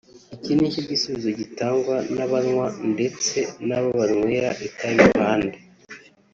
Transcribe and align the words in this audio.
Iki 0.35 0.51
ni 0.55 0.73
cyo 0.73 0.81
gisubizo 0.89 1.29
gitangwa 1.39 1.95
n’abanywa 2.15 2.67
ndetse 2.93 3.37
n’abo 3.67 3.89
banywera 3.99 4.49
itabi 4.67 4.97
iruhande 5.05 5.57